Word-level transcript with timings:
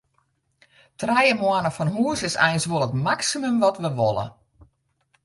Trije 1.01 1.35
moanne 1.41 1.71
fan 1.75 1.93
hús 1.95 2.19
is 2.29 2.39
eins 2.47 2.65
wol 2.69 2.85
it 2.87 2.97
maksimum 3.07 3.55
wat 3.63 3.79
wy 3.83 3.89
wolle. 3.99 4.25